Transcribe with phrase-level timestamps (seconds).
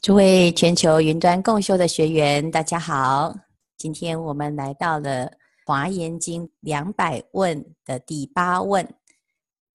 [0.00, 3.34] 诸位全球云端共修的学员，大家好。
[3.76, 5.26] 今天我们来到了
[5.66, 8.94] 《华严经》两百问的第八问。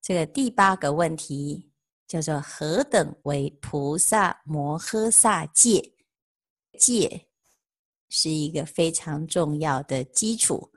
[0.01, 1.69] 这个第八个问题
[2.07, 5.93] 叫做“何等为菩萨摩诃萨戒？”
[6.79, 7.27] 戒
[8.07, 10.71] 是一个非常重要的基础。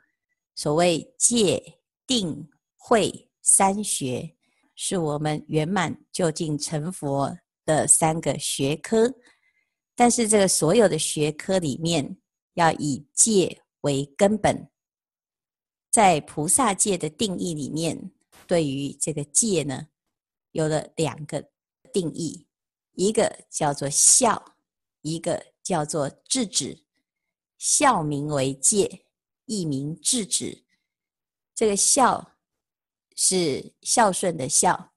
[0.56, 4.34] 所谓戒、定、慧三学，
[4.74, 9.14] 是我们圆满究竟成佛的三个学科。
[9.96, 12.18] 但是这个所有的学科里面，
[12.54, 14.70] 要以戒为根本。
[15.90, 18.12] 在菩萨戒的定义里面，
[18.46, 19.88] 对于这个戒呢，
[20.52, 21.48] 有了两个
[21.90, 22.46] 定义，
[22.92, 24.56] 一个叫做孝，
[25.00, 26.84] 一个叫做制止。
[27.56, 29.06] 孝名为戒，
[29.46, 30.66] 亦名制止。
[31.54, 32.36] 这个孝
[33.14, 34.92] 是孝顺的孝，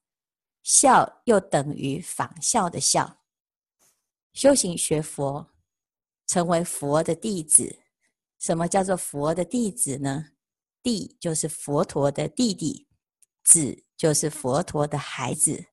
[0.61, 3.18] 孝又等于仿效的效。
[4.39, 5.49] 修行学佛，
[6.25, 7.79] 成为佛的弟子。
[8.39, 10.27] 什么叫做佛的弟子呢？
[10.81, 12.87] 弟就是佛陀的弟弟，
[13.43, 15.65] 子就是佛陀的孩子。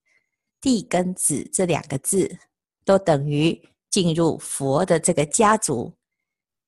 [0.61, 2.41] 弟跟子这两个字，
[2.85, 5.95] 都等于进入佛的这个家族，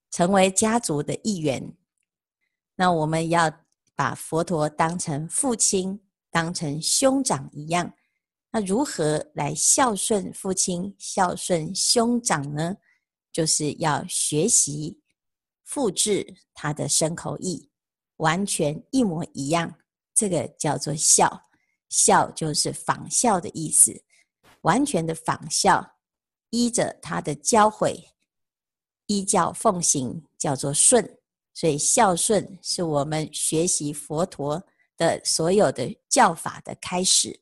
[0.09, 1.77] 成为家族的一员。
[2.77, 3.53] 那我们要
[3.97, 7.93] 把佛陀当成父亲，当成兄长一样。
[8.51, 12.77] 那如何来孝顺父亲、孝顺兄长呢？
[13.31, 15.01] 就是要学习
[15.65, 17.71] 复制他的身口意，
[18.17, 19.79] 完全一模一样。
[20.15, 21.43] 这个叫做孝，
[21.89, 24.03] 孝就是仿效的意思，
[24.63, 25.97] 完全的仿效，
[26.51, 28.07] 依着他的教诲，
[29.07, 31.19] 依教奉行，叫做顺。
[31.55, 34.65] 所以孝顺是我们学习佛陀
[34.97, 37.41] 的所有的教法的开始。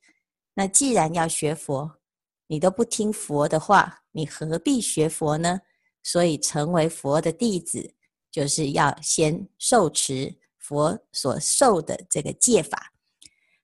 [0.59, 1.99] 那既然要学佛，
[2.47, 5.61] 你都不听佛的话，你何必学佛呢？
[6.03, 7.95] 所以成为佛的弟子，
[8.31, 12.91] 就是要先受持佛所受的这个戒法。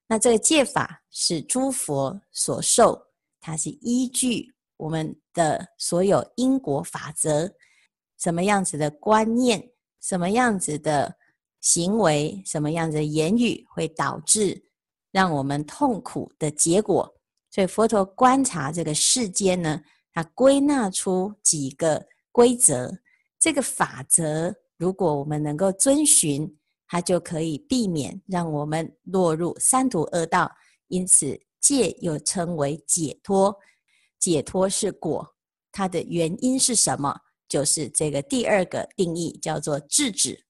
[0.05, 3.07] 那这个戒法是诸佛所受，
[3.39, 7.51] 它是依据我们的所有因果法则，
[8.19, 11.15] 什么样子的观念，什么样子的
[11.59, 14.69] 行为，什么样子的言语会导致。
[15.13, 17.15] 让我们痛苦的结果，
[17.51, 19.79] 所以佛陀观察这个世间呢，
[20.11, 22.91] 他归纳出几个规则。
[23.39, 26.57] 这个法则，如果我们能够遵循，
[26.87, 30.51] 它就可以避免让我们落入三途恶道。
[30.87, 33.55] 因此，戒又称为解脱。
[34.17, 35.35] 解脱是果，
[35.71, 37.15] 它的原因是什么？
[37.47, 40.42] 就是这个第二个定义，叫做制止。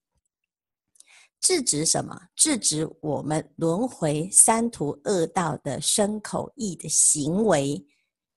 [1.44, 2.18] 制止什么？
[2.38, 7.86] 制止我们轮回三途恶道的身口意的行为。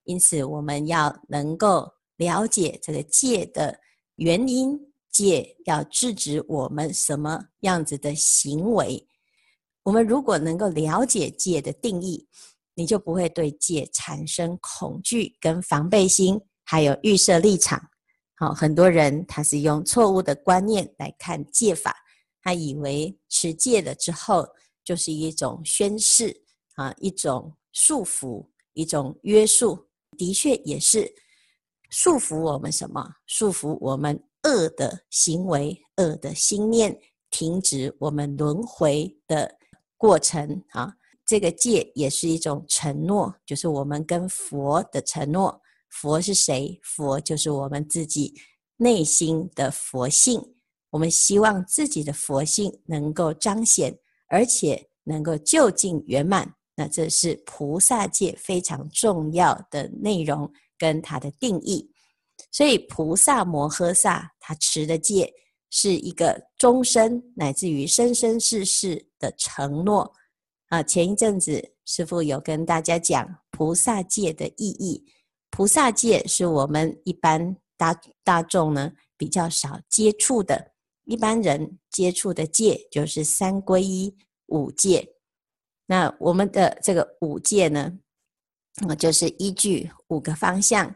[0.02, 3.78] 因此，我们要能够了解这个戒的
[4.16, 4.76] 原因，
[5.08, 9.06] 戒要制止我们什么样子的行为。
[9.84, 12.26] 我们如果能够了解戒的定义，
[12.74, 17.80] 你就不会对戒产生恐惧跟防备心，还有预设立场。
[18.34, 21.94] 好，很多人他是用错误的观念来看戒法。
[22.46, 24.46] 他以为持戒了之后
[24.84, 26.44] 就是一种宣示
[26.76, 29.76] 啊，一种束缚，一种约束，
[30.16, 31.12] 的确也是
[31.90, 33.04] 束缚我们什么？
[33.26, 36.96] 束缚我们恶的行为、恶的心念，
[37.30, 39.58] 停止我们轮回的
[39.96, 40.94] 过程啊。
[41.26, 45.60] 这个戒也是一种承诺，就是我们跟佛的承诺。
[45.90, 46.78] 佛是谁？
[46.84, 48.32] 佛就是我们自己
[48.76, 50.54] 内心的佛性。
[50.90, 53.98] 我们希望自己的佛性能够彰显，
[54.28, 56.54] 而且能够究竟圆满。
[56.74, 61.90] 那这是菩萨戒非常重要的内容跟它的定义。
[62.52, 65.32] 所以菩萨摩诃萨他持的戒
[65.70, 70.12] 是一个终身乃至于生生世世的承诺。
[70.68, 75.04] 啊，前一阵子师父有跟大家讲菩萨戒的意义。
[75.50, 80.72] 菩萨戒是我们一般大大众呢比较少接触的。
[81.06, 84.14] 一般人接触的戒就是三皈依
[84.46, 85.14] 五戒。
[85.86, 87.98] 那我们的这个五戒呢，
[88.98, 90.94] 就是依据五个方向，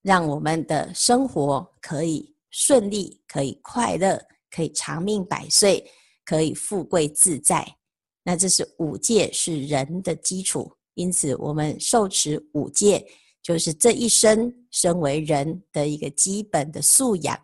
[0.00, 4.18] 让我们的生活可以顺利，可以快乐，
[4.50, 5.84] 可以长命百岁，
[6.24, 7.76] 可以富贵自在。
[8.22, 10.72] 那这是五戒，是人的基础。
[10.94, 13.04] 因此，我们受持五戒，
[13.42, 17.38] 就是这一生身为人的一个基本的素养。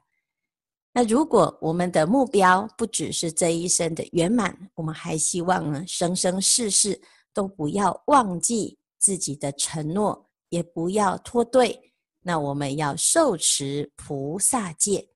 [0.96, 7.02] 那如果我们的目标不只是这一生的圆满，我们还希望呢，生生世世
[7.32, 15.08] 都不要忘记自己的承诺，也不要脱队，那我们要受持菩萨戒，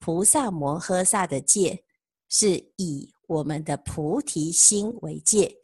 [0.00, 1.84] 菩萨摩诃萨的戒
[2.28, 5.54] 是以我们的菩提心为戒，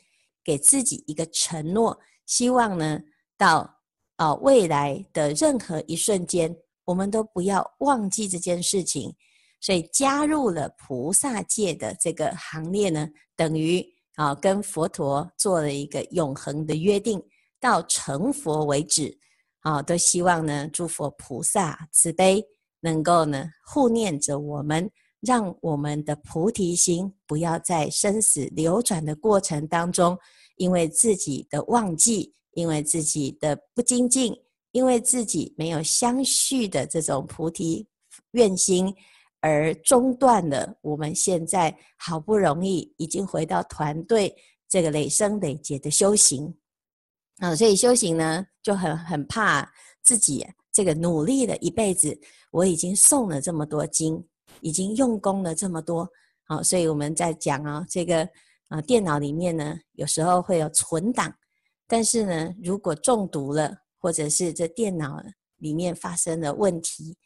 [0.44, 3.00] 给自己一个承诺，希望呢
[3.36, 3.80] 到
[4.14, 9.12] 啊未来的任何一瞬间，我们都不要忘记这件事情。
[9.60, 17.22] 所以加入了菩萨界的这个行列呢，等于啊跟佛陀做了一个永恒的约定，
[17.60, 19.18] 到成佛为止。
[19.60, 22.40] 啊，都希望呢，诸佛菩萨慈悲，
[22.78, 24.88] 能够呢护念着我们，
[25.20, 30.16] 让我们的菩提心不要在生死流转的过程当中，
[30.54, 34.32] 因为自己的忘记，因为自己的不精进，
[34.70, 37.88] 因为自己没有相续的这种菩提
[38.30, 38.94] 愿心，
[39.46, 44.34] 而中断了我们现在好不容易已经回到团队
[44.68, 46.52] 这个累生累劫的修行。
[47.38, 49.72] 啊，所以修行呢，就很很怕
[50.02, 52.18] 自己这个努力了一辈子，
[52.50, 54.26] 我已经诵了这么多经，
[54.62, 56.08] 已经用功了这么多，
[56.48, 58.28] 好，所以我们在讲啊，这个
[58.66, 61.32] 啊电脑里面呢，有时候会有存档，
[61.86, 65.22] 但是呢，如果中毒了，或者是这电脑
[65.58, 67.16] 里面发生了问题，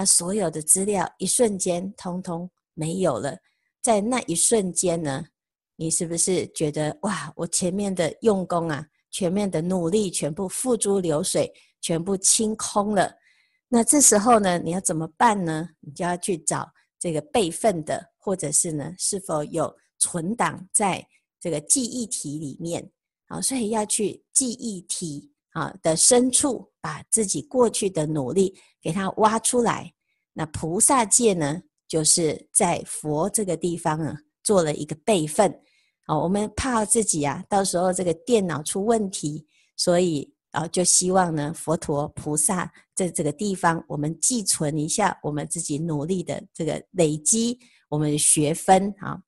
[0.00, 3.36] 那所有的资料一瞬间通通没有了，
[3.82, 5.22] 在那一瞬间呢，
[5.76, 8.86] 你是不是觉得哇，我前面的用功啊？
[9.10, 11.52] 前面的努力全部付诸流水，
[11.82, 13.14] 全部清空了。
[13.68, 15.68] 那这时候呢，你要怎么办呢？
[15.80, 16.66] 你就要去找
[16.98, 21.06] 这个备份的，或者是呢，是否有存档在
[21.38, 22.90] 这个记忆体里面？
[23.28, 29.92] 好，所以要去记忆体啊的深处，把自己过去的努力给它挖出来。
[30.32, 35.52] 那菩萨戒呢，就是在佛这个地方啊，做了一个备份。
[36.06, 47.58] 哦，我们怕自己啊，到时候这个电脑出问题，所以啊，就希望呢，佛陀菩萨在这个地方，我们寄存一下我们自己努力的这个累积，
[47.88, 49.20] 我们的学分啊。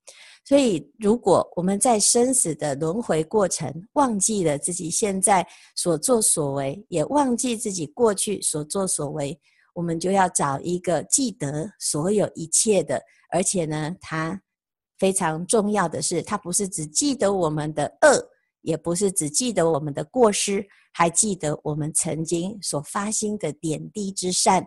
[0.44, 9.38] 所以，如果我们在生死的轮回过程，忘记了自己现在所作所为，也忘记自己过去所作所为，
[9.74, 14.42] 我们就要找一个记得所有一切的，而且呢，他。
[14.98, 18.24] 非常重要的是，他不是只记得我们的恶，
[18.60, 24.64] 也不是只记得我们的过失，还记得我们曾经所发心的点滴之善。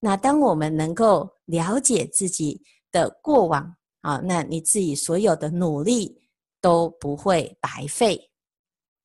[0.00, 6.14] 那当我们能够了解自己的过往啊，那你自己所有的努力
[6.60, 8.30] 都不会白费。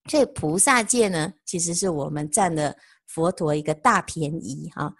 [0.09, 2.75] 所以菩萨戒呢，其实是我们占了
[3.07, 4.93] 佛陀一个大便宜哈。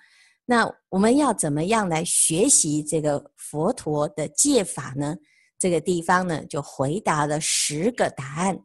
[0.46, 5.18] 那我们要怎么样来学习这个佛陀的戒法呢？
[5.60, 8.58] 这个地方呢，就回答了十个答案。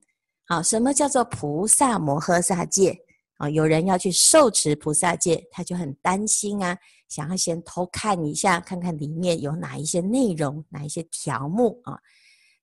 [0.47, 2.97] 好，什么叫做菩萨摩诃萨戒？
[3.39, 6.79] 啊，有人要去受持菩萨戒，他就很担心啊，
[7.09, 11.99] 想要先偷看一下，看看里面有哪一些内容，哪一些条目啊。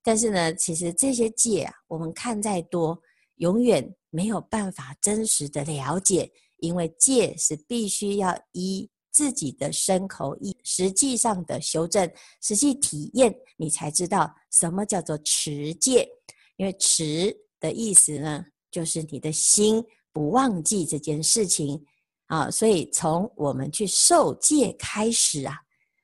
[0.04, 3.02] 但是呢，其实这些戒啊，我们看再多，
[3.36, 8.90] 永远没有办法真实的了解，因为戒是必须要依。
[9.14, 12.10] 自己的身口意，实际上的修正，
[12.42, 16.08] 实际体验，你才知道什么叫做持戒。
[16.56, 19.84] 因为持的意思呢，就是你的心
[20.14, 21.86] 不忘记这件事情
[22.32, 22.50] 啊。
[22.50, 25.56] 所以从我们去受戒开始啊，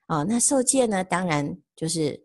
[0.05, 2.19] 啊，那受戒呢，当然就是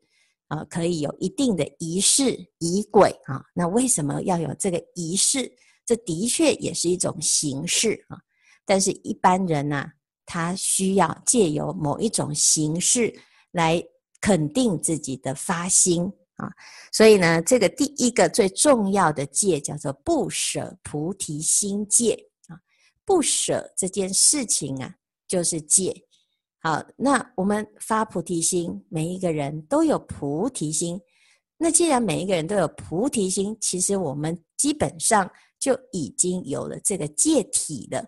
[0.49, 3.43] 啊，可以有一定的仪式仪轨啊。
[3.55, 5.51] 那为什么要有这个仪式？
[5.87, 8.19] 这的确也是一种形式啊。
[8.67, 9.93] 但是一般人呢、啊？
[10.25, 13.13] 他需要借由某一种形式
[13.51, 13.83] 来
[14.21, 16.49] 肯定自己的发心啊，
[16.93, 22.17] 所以呢，这个第一个最重要的戒叫做不舍菩提心戒。
[23.05, 24.95] 不舍这件事情啊，
[25.27, 25.95] 就是戒。
[26.61, 31.01] 好，那我们发菩提心，每一个人都有菩提心。
[31.57, 38.05] 那既然每一个人都有菩提心，其实我们基本上就已经有了这个戒体了。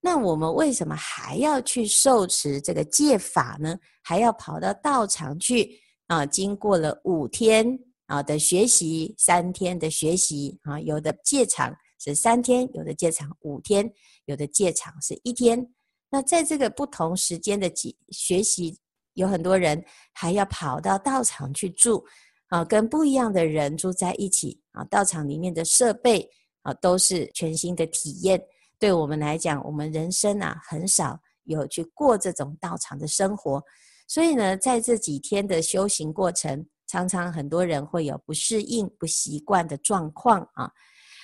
[0.00, 3.78] 那我们为什么还要去受持这个戒法呢？
[4.02, 6.24] 还要跑到道场去啊？
[6.24, 13.92] 经过了五天啊的学习，三天的学习啊，有的戒场是三天，有的戒场五天，
[14.28, 15.66] 有的戒场是一天。
[16.10, 17.70] 那在这个不同时间的
[18.10, 18.78] 学习，
[19.14, 19.82] 有很多人
[20.12, 22.04] 还要跑到道场去住
[22.48, 24.84] 啊，跟不一样的人住在一起啊。
[24.84, 26.28] 道场里面的设备
[26.62, 28.42] 啊，都是全新的体验。
[28.78, 33.62] 对我们来讲，我们人生啊很少有去过这种道场的生活，
[34.06, 40.70] 所以呢，在这几天的修行过程，常常很多人会有不适应、不习惯的状况啊。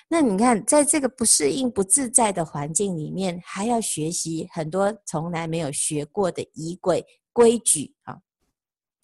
[0.08, 8.18] 那你看，在这个不适应、不自在的环境里面，还要学习很多从来没有学过的仪轨规矩啊。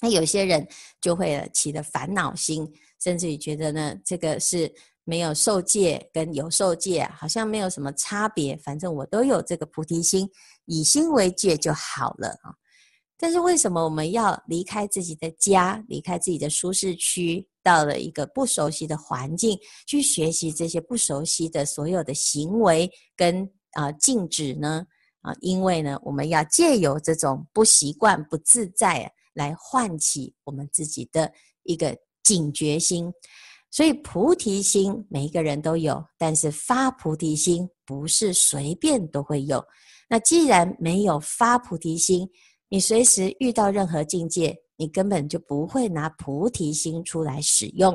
[0.03, 0.67] 那有些人
[1.01, 2.71] 就会起了烦恼心，
[3.03, 4.73] 甚至于觉得呢，这个是
[5.05, 10.29] 没有受戒跟有受戒好像没有什么差别，反正我都有这个菩提心，
[10.67, 12.55] 以心为戒就好了啊。
[13.21, 24.87] 但是为什么我们要离开自己的家，离开自己的舒适区，到了一个不熟悉的环境，去学习这些不熟悉的所有的行为跟啊、禁止呢？
[25.21, 31.31] 啊，因为呢，我们要借由这种不习惯、不自在，来唤起我们自己的
[31.65, 33.13] 一个警觉心。
[33.71, 39.63] 所以菩提心每一个人都有，但是发菩提心不是随便都会有。
[40.09, 42.29] 那既然没有发菩提心，
[42.71, 47.95] 你随时遇到任何境界，你根本就不会拿菩提心出来使用。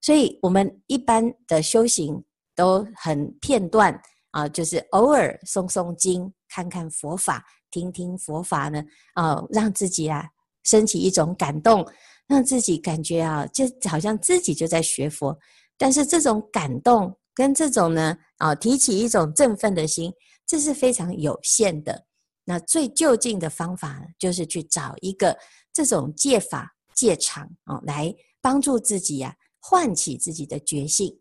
[0.00, 2.24] 所以，我们一般的修行
[2.54, 4.00] 都很片段
[4.30, 8.82] 啊，就是偶尔诵诵经，看看佛法，听听佛法呢，
[9.14, 10.24] 啊，让自己啊
[10.62, 11.84] 升起一种感动，
[12.28, 15.36] 让自己感觉啊，就好像自己就在学佛。
[15.76, 20.12] 但是，这种感动跟这种呢，啊，提起一种振奋的心，
[20.46, 22.06] 这是非常有限的。
[22.44, 25.38] 那最就近的方法，就是去找一个
[25.72, 31.16] 这种戒法戒场啊，来帮助自己呀、啊，唤起自己的觉性。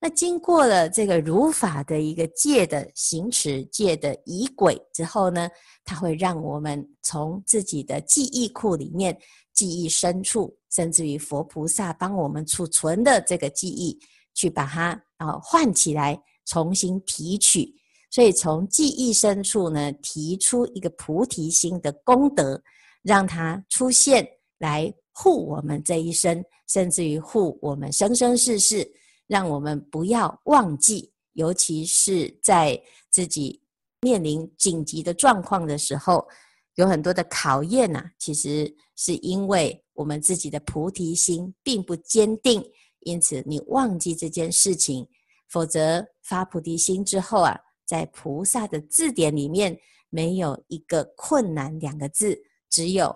[0.00, 5.48] 那经过了这个如法的一个戒的行持、戒的仪轨之后呢，
[5.84, 9.16] 它会让我们从自己的记忆库里面、
[9.52, 13.96] 记忆深处，甚至于佛菩萨帮我们储存的这个记忆，
[14.34, 17.72] 去把它啊唤起来，重新提取。
[18.12, 22.62] 所以从记忆深处呢，提出一个菩提心的功德，
[23.00, 24.28] 让它出现
[24.58, 28.86] 来护我们这一生，甚至于护我们生生世世，
[29.26, 31.10] 让我们不要忘记。
[31.32, 32.78] 尤其是在
[33.10, 33.58] 自己
[34.02, 36.28] 面临紧急的状况的时候，
[36.74, 42.62] 有很多的考验呐、其实是因为我们自己的菩提心并不坚定，
[43.00, 45.08] 因此你忘记这件事情。
[45.48, 47.58] 否则发菩提心之后啊。
[47.92, 53.14] 在菩萨的字典里面，没有一个困难两个字，只有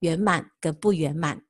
[0.00, 1.42] 圆满跟不圆满。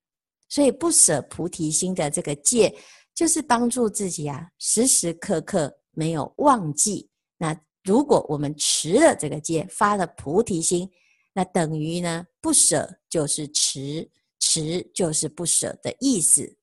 [0.49, 2.73] 所以不舍菩提心的这个戒，
[3.16, 7.11] 就是帮助自己啊，时时刻刻没有忘记。
[7.37, 10.88] 那如果我们持了这个戒，发了菩提心，
[11.32, 14.08] 那等于呢，不舍就是持，
[14.38, 16.56] 持就是不舍的意思。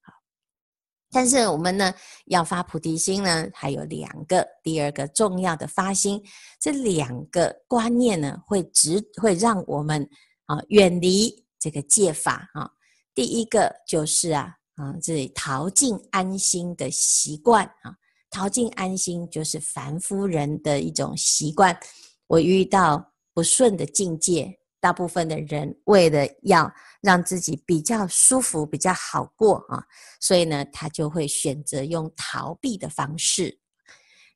[1.15, 1.93] 但是我们呢，
[2.25, 6.21] 要发菩提心呢，还有两个，第二个重要的发心，
[6.59, 10.05] 这两个观念呢，会直会让我们
[10.47, 12.69] 啊远离这个戒法啊。
[13.13, 17.95] 第一个就是啊啊，这里逃尽安心的习惯啊，
[18.29, 21.79] 逃尽安心就是凡夫人的一种习惯。
[22.27, 24.59] 我遇到不顺的境界。
[24.85, 29.83] 大部分的人为了要让自己比较舒服、比较好过啊，
[30.19, 33.57] 所以呢，他就会选择用逃避的方式。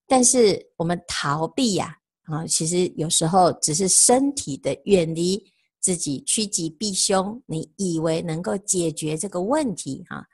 [0.08, 5.39] 但是我们逃避呀，啊，其实有时候只是身体的远离
[5.79, 7.39] 自己，趋吉避凶。
[7.46, 10.25] 你以为能够解决这个问题啊？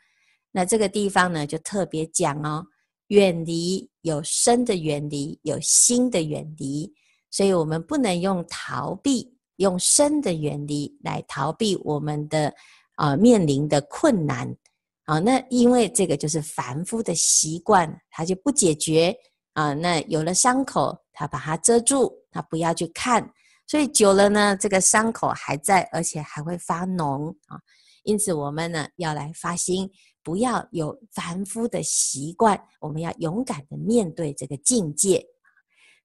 [0.50, 2.66] 那这个地方呢，就特别讲哦，
[3.08, 6.94] 远离有身的远离，有心的远离，
[7.30, 9.35] 所以我们不能用逃避。
[9.58, 12.54] 用身的远离来逃避我们的
[12.96, 14.56] 啊、面临的困难
[15.04, 19.14] 啊，那因为这个就是凡夫的习惯，他就不解决
[19.54, 19.74] 啊。
[19.74, 23.30] 那有了伤口，他把它遮住，他不要去看，
[23.68, 27.60] 所以久了呢，这个伤口还在，而且还会发脓啊。
[28.04, 29.92] 因此，我们呢要来发心，
[30.24, 35.26] 不要有凡夫的习惯，我们要勇敢的面对这个境界。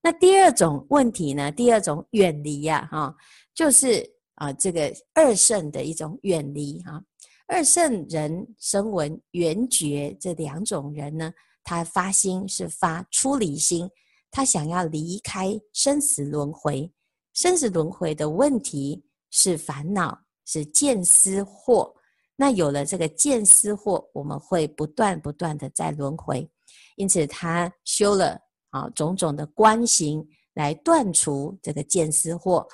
[0.03, 1.53] 那第二种问题呢？
[1.53, 3.15] 第二种远离呀，哈，
[3.55, 4.05] 就是
[4.35, 7.03] 啊，这个二圣的一种远离哈。
[7.47, 11.33] 二圣人声闻缘觉这两种人呢，
[11.65, 13.89] 他发心是发出离心，
[14.31, 16.91] 他想要离开生死轮回。
[17.35, 21.93] 生死轮回的问题是烦恼，是见思惑。
[22.37, 26.49] 那有了这个见思惑，我们会不断不断的在轮回。
[26.97, 28.39] 因此，他修了。
[28.73, 32.65] 啊，种种的观行来断除这个见思惑，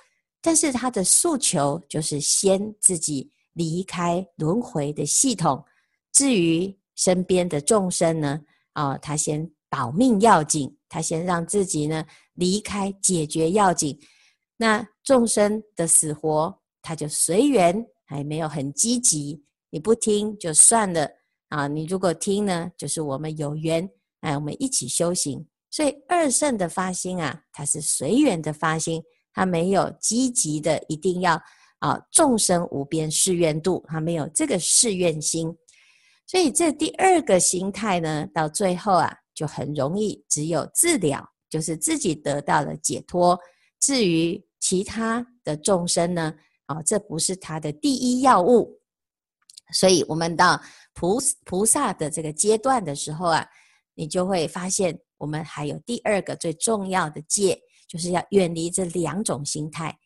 [0.41, 5.65] 但是他的诉求就是先自己离开轮回的系统。
[6.13, 8.41] 至于身边的众生呢，
[8.73, 13.99] 啊，他先保命要紧，他先让自己呢离开解决要紧。
[14.57, 19.43] 那众生的死活，他就随缘，还没有很积极。
[19.69, 21.11] 你不听就算了
[21.49, 23.89] 啊，你如果听呢，就是我们有缘。
[24.21, 25.47] 哎，我们一起修行。
[25.71, 29.03] 所以二圣的发心啊，它是随缘的发心，
[29.37, 31.39] 他没有积极的一定要
[31.81, 35.55] 啊众生无边誓愿度，他没有这个誓愿心。
[36.27, 43.39] 所以这第二个心态呢，到最后啊，就很容易只有自了，就是自己得到了解脱。
[43.79, 48.81] 至于其他的众生呢，啊，这不是他的第一要务。
[49.75, 50.59] 所以，我们到
[50.95, 53.47] 菩菩萨的这个阶段的时候啊，
[53.95, 59.99] 你就会发现，我们还有第二个最重要的戒，就是要远离这两种心态。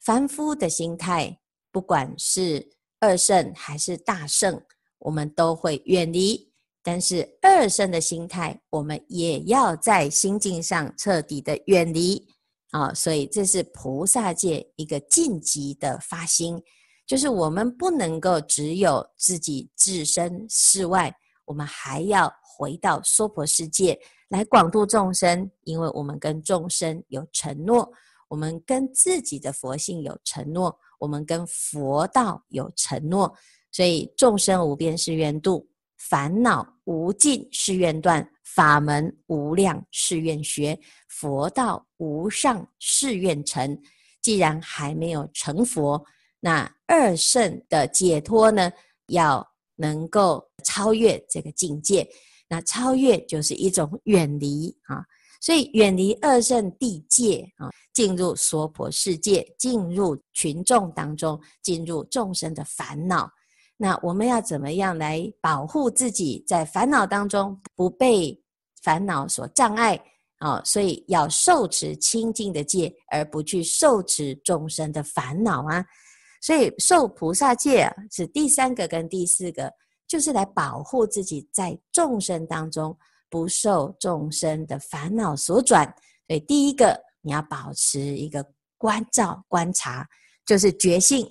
[0.00, 1.38] 凡夫的心态，
[1.70, 4.62] 不管是二圣还是大圣，
[4.98, 6.52] 我们都会远离。
[6.82, 12.24] 但是二圣的心态，我们也要在心境上彻底的远离
[12.70, 12.94] 啊。
[12.94, 16.62] 所以，这是菩萨戒一个晋级的发心。
[17.04, 21.12] 就是我们不能够只有自己置身事外，
[21.44, 27.88] 我们还要回到娑婆世界来广度众生，因为我们跟众生有承诺，
[28.28, 33.32] 我们跟自己的佛性有承诺，我们跟佛道有承诺，
[33.70, 40.78] 所以众生无边誓愿度，烦恼无尽誓愿断，法门无量誓愿学，
[41.08, 43.80] 佛道无上誓愿成。
[44.20, 46.04] 既然还没有成佛，
[46.40, 48.72] 那二圣的解脱呢，
[49.06, 52.08] 要能够超越这个境界。
[52.48, 55.04] 那超越就是一种远离啊，
[55.40, 63.30] 所以远离二圣地界啊，进入娑婆世界，进入群众当中，进入众生的烦恼。
[63.76, 68.42] 那我们要怎么样来保护自己，在烦恼当中不被
[68.82, 70.00] 烦恼所障碍
[70.38, 70.62] 啊？
[70.64, 75.84] 所以要受持清净的戒，而不去受持众生的烦恼啊。
[76.40, 79.70] 所以受菩萨戒啊，是第三个跟第四个，
[80.06, 82.96] 就是来保护自己在众生当中
[83.28, 85.86] 不受众生的烦恼所转。
[86.26, 88.44] 所以第一个你要保持一个
[88.78, 90.08] 观照观察，
[90.44, 91.26] 就是觉性，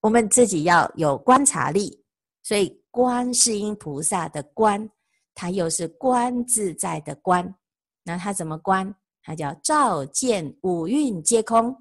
[0.00, 2.02] 我们自己要有观察力。
[2.42, 4.88] 所以观世音菩萨的观，
[5.34, 7.54] 它又是观自在的观。
[8.02, 8.94] 那它怎么观？
[9.22, 11.76] 它叫照见五蕴皆空。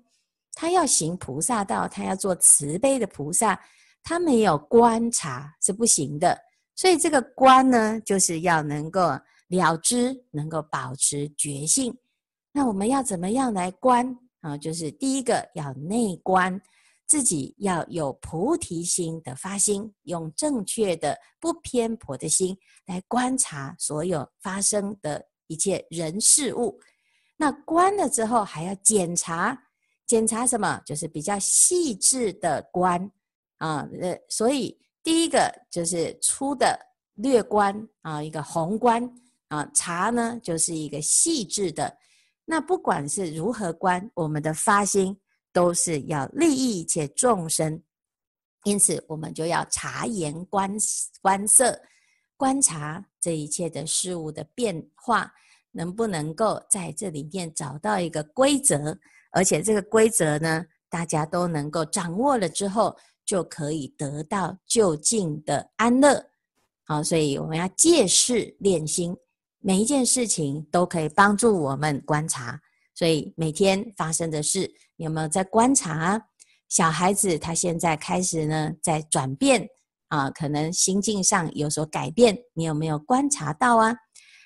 [0.55, 3.57] 他要行菩萨道，他要做慈悲的菩萨，
[4.03, 6.37] 他没有观察是不行的。
[6.75, 9.01] 所以这个观呢，就是要能够
[9.49, 11.95] 了知，能够保持觉性。
[12.51, 14.57] 那我们要怎么样来观啊？
[14.57, 16.59] 就是第一个要内观，
[17.05, 26.79] 自己要有菩提心的发心，用正确的不偏颇的心来观察所有发生的一切人事物。
[27.37, 29.65] 那观了之后，还要检查。
[30.07, 30.81] 检查什么？
[30.85, 33.11] 就是比较细致的观
[33.59, 36.77] 啊，呃，所以第一个就是粗的
[37.15, 39.09] 略观啊，一个宏观
[39.47, 41.97] 啊，察呢就是一个细致的。
[42.45, 45.15] 那不管是如何观，我们的发心
[45.53, 47.83] 都是要利益一切众生，
[48.63, 50.75] 因此我们就要察言观
[51.21, 51.79] 观色，
[52.35, 55.31] 观察这一切的事物的变化，
[55.71, 58.97] 能不能够在这里面找到一个规则。
[59.31, 62.97] 而且这个规则呢，大家都能够掌握了之后，
[63.29, 66.31] 就可以得到就近的安乐。
[66.83, 69.15] 好，所以我们要借事练心，
[69.59, 72.59] 每一件事情都可以帮助我们观察。
[72.95, 76.19] 所以每天发生的事，你有没有在观察？
[76.69, 79.67] 小孩子他现在开始呢，在转变
[80.07, 83.95] 啊，可能心境上有所改变，你有没有观察到啊？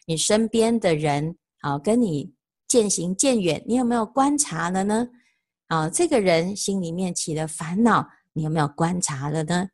[0.06, 2.34] 你身边的人，啊，跟你。
[2.66, 5.08] 渐行渐远，你有没有观察了呢？
[5.68, 9.68] 啊，这个人心里面起了烦恼，你有没有观察了呢？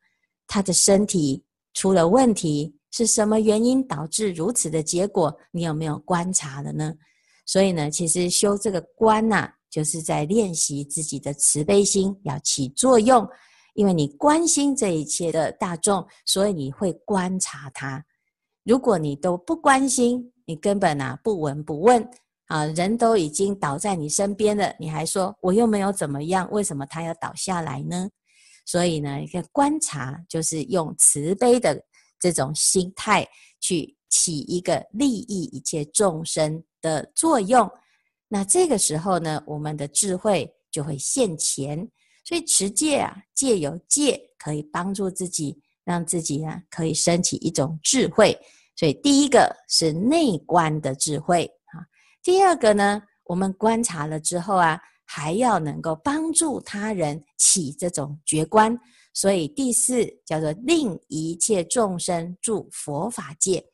[0.47, 1.43] 他的身体
[1.73, 5.35] 出了问题，是什么原因导致如此的结果？
[5.51, 6.93] 你有没有观察了呢？
[7.45, 13.27] 所以呢，其实修这个观呐、就是在练习自己的慈悲心要起作用，
[13.73, 18.03] 因为你关心这一切的大众，所以你会观察他。
[18.63, 22.07] 如果你都不关心，你根本啊不闻不问。
[22.47, 28.09] 啊，人都已经倒在你身边了，你还说我又没有怎么样，为什么他要倒下来呢？
[28.69, 31.83] 所以呢，一个观察就是用慈悲的
[32.19, 33.27] 这种心态
[33.59, 37.67] 去起一个利益一切众生的作用。
[38.27, 41.89] 那这个时候呢，我们的智慧就会现前。
[42.23, 48.37] 所以持戒啊，戒有戒可以帮助自己，让自己啊可以升起一种智慧。
[48.75, 51.81] 所以第一个是内观的智慧啊。
[52.21, 54.79] 第二个呢，我们观察了之后啊，
[55.11, 58.77] 还要能够帮助他人起这种觉观，
[59.11, 63.65] 所以第四叫做令一切众生住佛法界。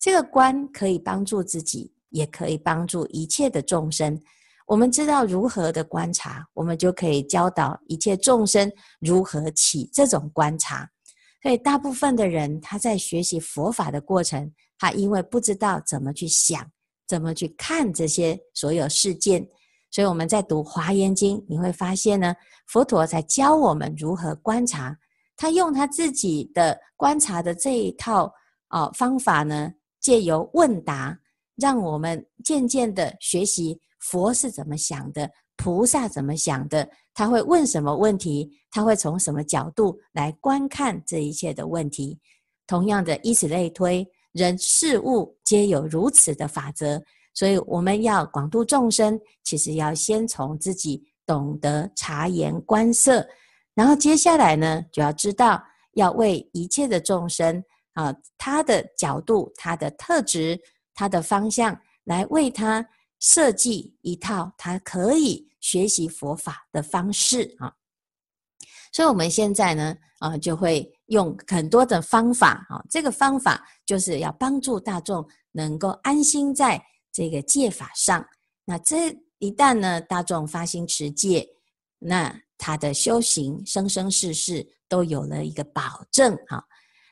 [0.00, 4.20] 这个观可以帮助自己，也可以帮助一切的众生。
[4.66, 10.90] 我们知道如何的观察，我们就可以教导一切众生如何起这种观察。
[11.40, 16.68] 所以，大部分的人他在学习佛法的过程，他因为不知道怎么去想，
[17.06, 19.48] 怎么去看这些所有事件，
[19.90, 22.34] 所以我们在读《华严经》，你会发现呢，
[22.66, 24.96] 佛陀在教我们如何观察。
[25.36, 28.32] 他用他自己的观察的这一套
[28.68, 31.18] 啊方法呢，借由问答，
[31.56, 42.18] 让我们渐渐的学习佛是怎么想的，菩萨怎么想的，他会问什么问题，他会从什么角度来观看这一切的问题。
[42.66, 47.02] 同样的，以此类推，人事物皆有如此的法则。
[47.40, 53.26] 所以，我们要广度众生，其实要先从自己懂得察言观色。
[53.74, 60.60] 然后接下来呢，就要知道要为一切的众生啊，他的角度、他的特质、
[60.92, 62.86] 他的方向，来为他
[63.20, 67.72] 设计一套他可以学习佛法的方式啊。
[68.92, 76.84] 所以我们现在呢，啊，就会用很多的方法啊，这个方法就是要帮助大众能够安心在
[77.20, 78.26] 这个戒法上。
[78.64, 81.46] 那这一旦呢，大众发心持戒，
[81.98, 86.64] 那他的修行生生世世都有了一个保证啊。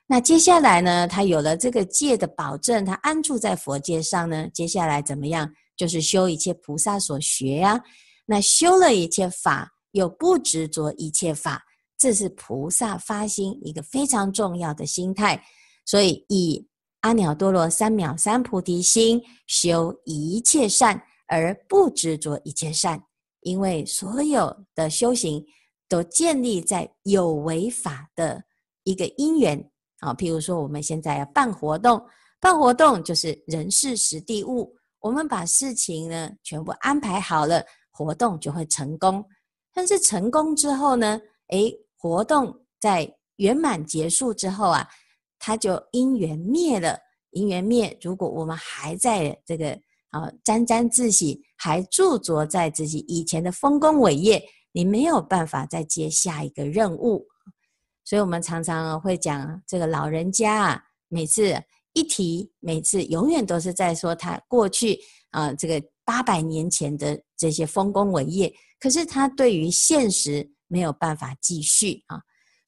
[0.06, 5.52] 那接下来呢，他有了这个戒的保证，他安住在佛界上呢，接下来怎么样？
[5.76, 7.78] 就是修一切菩萨所学呀、
[8.24, 11.62] 那修了一切法，又不执着一切法，
[11.98, 15.44] 这是菩萨发心一个非常重要的心态。
[15.84, 16.66] 所以以
[17.00, 23.02] 阿耨多罗三藐三菩提心修一切善，而不执着一切善。
[23.42, 25.44] 因为所有的修行
[25.88, 28.42] 都建立在有为法的
[28.82, 32.04] 一个因缘啊，譬如说我们现在要办活动，
[32.40, 39.24] 办活动就是人事时地物，我们把事情呢全部安排好了，活动就会成功。
[39.72, 44.86] 但是成功之后呢，诶，活动在圆满结束之后啊，
[45.38, 46.98] 它就因缘灭了，
[47.30, 49.78] 因缘灭，如果我们还在这个。
[50.10, 57.26] 啊，沾沾自喜，还驻着在自己以前的丰功伟业，你没有办法再接下一个任务。
[58.06, 61.54] 所以，我们常常会讲，这个老人家啊，每次
[61.92, 64.98] 一提，每次永远都是在说他过去
[65.32, 72.18] 啊，这个八百年前的这些丰功伟业，可是他对于现实没有办法继续啊。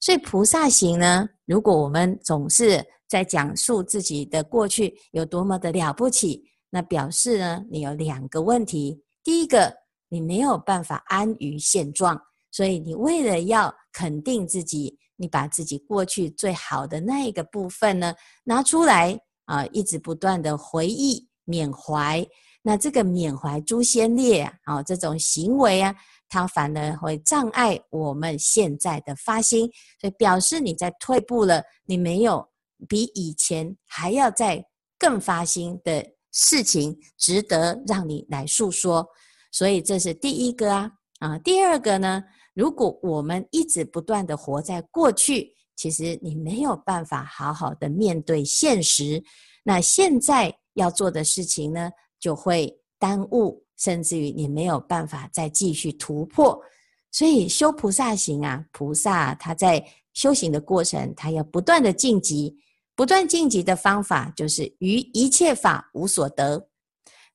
[0.01, 6.43] 所以，菩萨行呢，如果我们总是在讲述自己的过去有多么的了不起。
[6.73, 9.03] 那表示呢，你有两个问题。
[9.23, 9.73] 第一个，
[10.07, 12.17] 你没有办法安于现状，
[12.49, 22.25] 所以你为了要肯定自己，你把自己过去最好的那一个部分呢拿出来啊，一直不断的回忆缅怀。
[22.63, 25.93] 那这个缅怀诸先烈啊，这种行为啊，
[26.31, 32.43] 它反而会障碍我们现在的发心，所以表示你在退步了，你没有
[32.87, 34.65] 比以前还要再
[34.97, 36.03] 更发心的。
[36.33, 39.05] 事情值得让你来诉说，
[39.51, 40.89] 所以这是第一个啊
[41.19, 41.37] 啊。
[41.39, 49.21] 第二个呢，如果我们一直不断的活在过去，其实你没有办法好好的面对现实。
[49.65, 56.61] 那现在要做的事情呢，就会耽误，甚至于你没有办法再继续突破。
[57.09, 62.55] 所以修菩萨行啊，菩萨他在修行的过程，他要不断的晋级。
[62.93, 66.67] 不断晋级的方法就是于一切法无所得。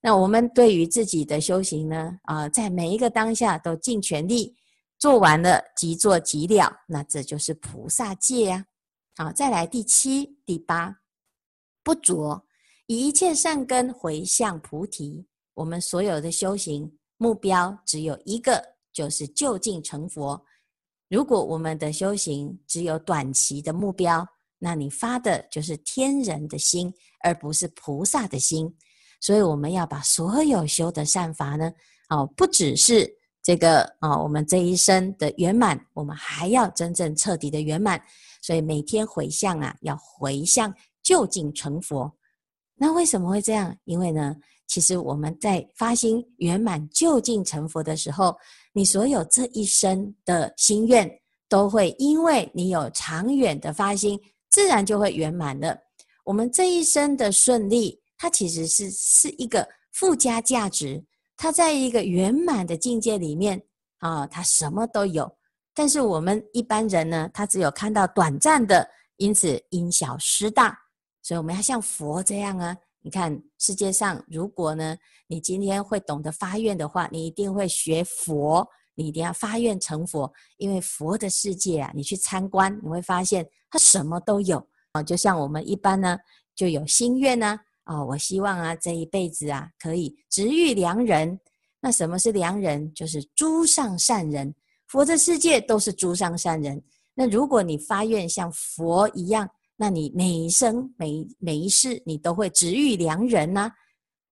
[0.00, 4.54] 那我们对于自己的修行呢，啊，在每一个当下都尽全力
[4.98, 8.66] 做完了，即做即了，那这就是菩萨戒啊。
[9.16, 10.98] 好，再来第七、第八，
[11.82, 12.46] 不着
[12.86, 15.26] 以一切善根回向菩提。
[15.56, 20.40] 我们所有的修行目标只有一个，就是究竟成佛。
[21.08, 24.26] 如果我们的修行只有短期的目标，
[24.58, 26.92] 那你发的就是天人的心，
[27.24, 28.76] 而不是菩萨的心。
[29.18, 31.72] 所以我们要把所有修的善法呢，
[32.10, 33.10] 哦，不只是
[33.42, 37.98] 这个哦，我们这一生的圆满，我们还要真正彻底的圆满。
[38.42, 42.12] 所以每天回向啊，要回向究竟成佛。
[42.74, 43.74] 那为什么会这样？
[43.84, 48.36] 因为呢，其实我们在发心圆满究竟成佛的时候，
[48.72, 51.10] 你所有这一生的心愿，
[51.48, 54.20] 都会因为你有长远的发心。
[54.48, 55.76] 自然就会圆满了。
[56.24, 61.04] 我们这一生的顺利，它其实是是一个附加价值。
[61.36, 63.60] 它在一个圆满的境界里面
[63.98, 65.30] 啊，它什么都有。
[65.74, 70.78] 但是我们一般人呢，他只有看到短暂的，因此因小失大。
[71.22, 72.74] 所以我们要像佛这样啊！
[73.06, 74.96] 你看世界上，如果呢，
[75.28, 80.28] 你今天会懂得发愿的话，你一定会学佛，你一定要发愿成佛。
[80.56, 84.58] 因为佛的世界啊，你去参观，你会发现它什么都有
[84.90, 85.00] 啊。
[85.04, 86.18] 就像我们一般呢，
[86.56, 91.38] 就有心愿呢，啊，我希望啊，这一辈子啊，可以值遇良人。
[91.78, 92.92] 那什么是良人？
[92.92, 94.52] 就是诸上善人。
[94.88, 96.82] 佛的世界都是诸上善人。
[97.14, 103.70] 那如果你发愿像佛一样，那你每一生每每一世你都会值遇良人呐。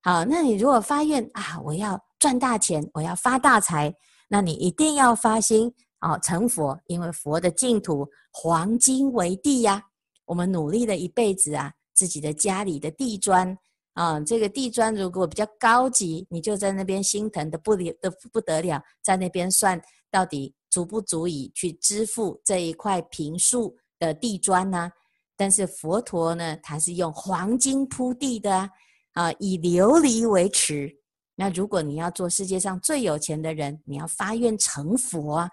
[0.03, 3.95] 好，那你如果发愿啊，我要赚大钱，我要发大财，
[4.29, 9.83] 那你一定要发心啊，成佛，因为佛的净土黄金为地呀。
[10.27, 13.57] 我们努力了一辈子啊，自己的家里的地砖
[13.93, 19.81] 啊，这个地砖如果比较高级，你就在那边心疼的不得的不得了，在那边算
[20.11, 24.91] 到底足不足以去支付这一块平数的地砖呢？
[25.37, 28.71] 但是佛陀呢，他是用黄金铺地的
[29.13, 30.91] 啊，以琉璃为池。
[31.35, 35.51] 那如果你要做世界上最有钱的人，你要发愿成佛啊，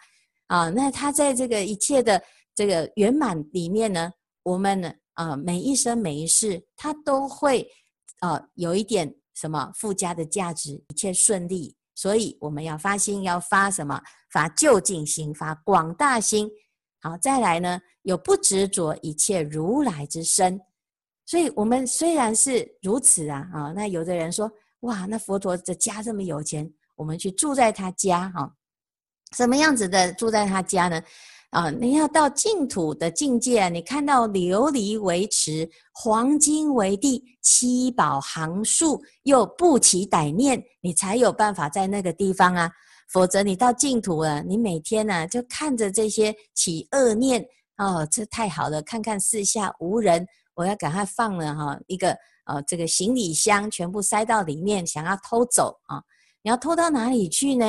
[0.47, 2.21] 啊，那他在这个一切的
[2.53, 4.11] 这个圆满里面呢，
[4.43, 7.67] 我们呢，啊，每一生每一世，他都会
[8.19, 11.75] 啊有一点什么附加的价值，一切顺利。
[11.95, 14.01] 所以我们要发心，要发什么？
[14.31, 16.49] 发究竟心，发广大心。
[17.01, 20.61] 好，再来呢，有不执着一切如来之身，
[21.25, 28.53] 所以我们虽然是如此啊，啊，那有的人说，哇，那佛陀的家这么有钱，我们去住在他家，哈，
[29.35, 31.01] 什么样子的住在他家呢？
[31.49, 42.71] 啊，你要到净土的境界，你看到琉璃为池，黄金为地，七宝行树，又不起歹念，你才有办法在那个地方啊。
[43.11, 47.45] 否则你到净土了，你每天呢、就看着这些起恶念
[47.77, 56.01] 哦，这太好了，看看四下无人，我要赶快放了哈一个呃这个行李箱全部塞到里面，想要偷走啊！
[56.41, 57.65] 你要偷到哪里去呢？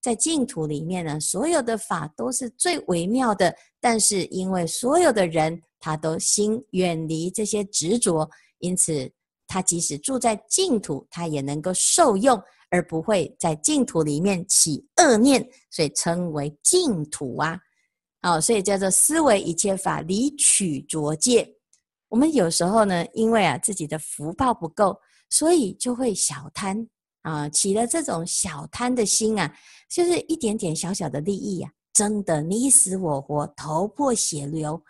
[0.00, 8.28] 在净土里面呢，所有的法都是最微妙的，但是因为所有的人他都心远离这些执着，
[8.60, 9.10] 因此
[9.46, 12.40] 他即使住在净土，他也能够受用。
[12.76, 17.58] 而不会在净土里面起恶念，所以称为净土啊。
[18.20, 21.48] 哦，所以叫做思维一切法离取着界。
[22.08, 24.98] 我们有时候呢，因为啊自己的福报不够，
[25.30, 26.86] 所以就会小贪
[27.22, 29.56] 啊，起了这种小贪的心啊，
[29.88, 34.82] 就是一点点小小的利益呀，争得你死我活，头破血流。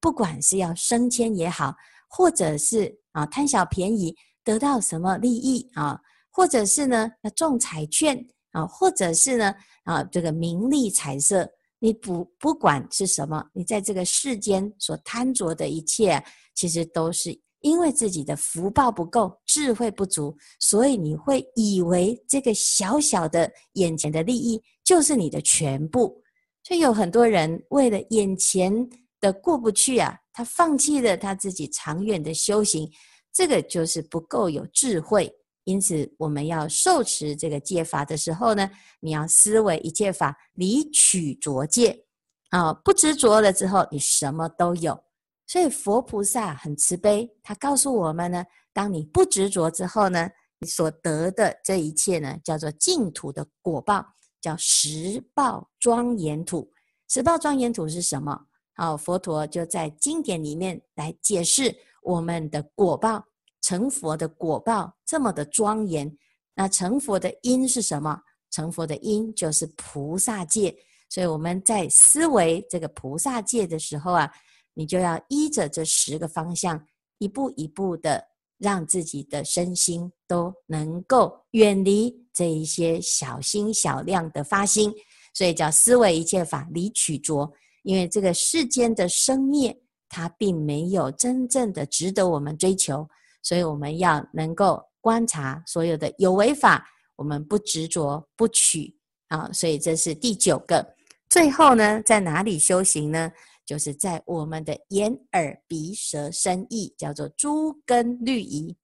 [0.00, 1.74] 不管是要升迁也好，
[2.08, 6.00] 或者是啊贪小便宜得到什么利益啊。
[6.36, 8.18] 或者是呢，要中彩券
[8.50, 16.20] 啊，或者是呢，啊，这个名利财色，你不不管是什么，你在这个世间所贪着的一切，
[16.52, 26.20] 其实都是因为自己的福报不够，智慧不足，所以你会以为这个小小的眼前的利益就是你的全部。
[26.64, 28.72] 所以有很多人为了眼前
[29.20, 32.90] 的过不去啊，他放弃了他自己长远的修行，
[33.32, 35.32] 这个就是不够有智慧。
[35.64, 42.04] 因此，我们要受持这个戒法的时候呢，你要思维一切法离取着戒
[42.50, 45.02] 啊，不执着了之后，你什么都有。
[45.46, 54.04] 所以佛菩萨很慈悲，他告诉我们呢，当你不执着之后呢，你所得的这一切呢，叫做净土的果报，
[54.40, 56.70] 叫十报庄严土。
[57.08, 58.46] 十报庄严土是什么？
[58.74, 63.24] 好，佛陀就在经典里面来解释我们的果报。
[63.64, 66.14] 成佛的果报这么的庄严，
[66.54, 68.20] 那成佛的因是什么？
[68.50, 70.76] 成佛的因就是菩萨戒。
[71.08, 74.30] 所以我们在思维这个菩萨戒的时候啊，
[74.74, 76.78] 你就要依着这十个方向，
[77.16, 78.22] 一步一步的
[78.58, 84.92] 让自己的身心都能够远离这一些小心小量的发心。
[85.32, 87.50] 所以叫思维一切法离取着，
[87.82, 89.74] 因为这个世间的生灭，
[90.06, 93.08] 它并没有真正的值得我们追求。
[93.44, 98.92] 所以我们要能够观察所有的有为法，我们不执着不取
[99.28, 99.48] 啊。
[99.52, 100.84] 所以这是第九个。
[101.28, 103.30] 最后呢，在哪里修行呢？
[103.66, 108.76] 就是在我们的眼耳鼻舌身意，叫做诸根律仪，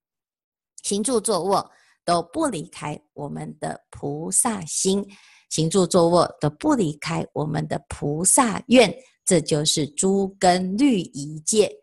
[0.81, 1.71] 行住坐卧
[2.03, 5.07] 都不离开我们的菩萨心，
[5.49, 8.91] 行住坐卧都不离开我们的菩萨愿，
[9.23, 11.80] 这就是诸根律仪戒。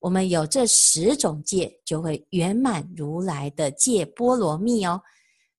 [0.00, 5.00] 我们有这十种戒，就会圆满如来的戒波罗蜜哦。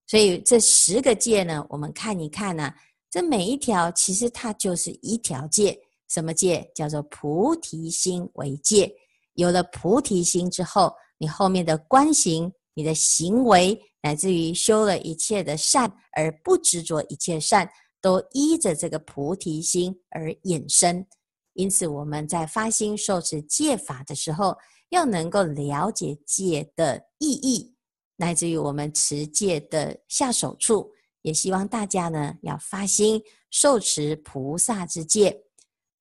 [0.08, 2.74] 所以这十个戒呢，我们看一看呢、
[3.10, 5.80] 这每一条其实它就是一条戒。
[6.10, 6.70] 什么戒？
[6.76, 8.94] 叫做菩提心为戒。
[9.36, 17.70] 有了菩提心之后，你后面的观行、你的行为，乃至于修了一切的善而不执着一切善，
[18.02, 21.06] 都依着这个菩提心而引生。
[21.54, 24.58] 因此，我们在发心受持戒法的时候，
[24.90, 27.76] 要能够了解戒的意义，
[28.16, 30.92] 乃至于我们持戒的下手处。
[31.24, 35.44] 也希望大家呢，要发心受持菩萨之戒，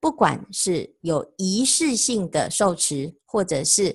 [0.01, 3.95] 不管是有仪式性的受持，或者是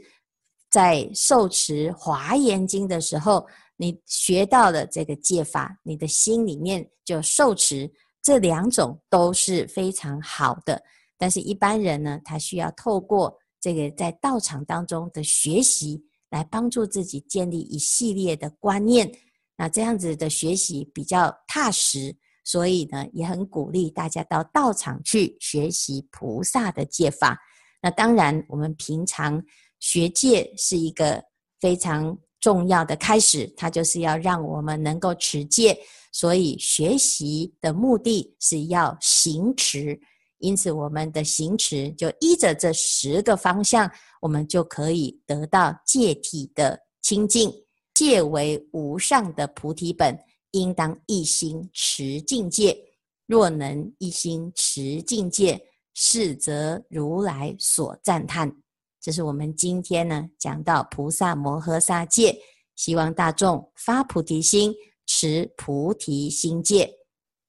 [0.70, 7.92] 在受持华严经的时候，你学到了这个戒法，你的心里面就受持，
[8.22, 10.80] 这两种都是非常好的。
[11.18, 19.12] 但是，一般人呢，他需要透过这个在道场当中的学习，来帮助自己建立一系列的观念。
[19.58, 27.40] 那这样子的学习比较踏实，所以呢，也很鼓励大家到道场去学习菩萨的戒法。
[27.82, 29.42] 那当然，我们平常
[29.80, 31.24] 学戒是一个
[31.62, 35.78] 非常重要的开始，它就是要让我们能够持戒。
[36.12, 40.00] 所以学习的目的是要行持。
[40.40, 43.90] 因此，我们的行持就依着这十个方向，
[44.22, 47.52] 我们就可以得到戒体的清净。
[47.94, 50.20] 戒为无上的菩提本，
[50.52, 52.78] 应当一心持净戒。
[53.26, 55.60] 若能一心持净戒，
[55.94, 58.54] 是则如来所赞叹。
[59.02, 62.38] 这是我们今天呢讲到菩萨摩诃萨戒，
[62.76, 64.74] 希望大众发菩提心，
[65.06, 66.94] 持菩提心戒。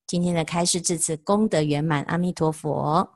[0.06, 3.10] 今天的开示至此功德圆满，阿弥陀佛。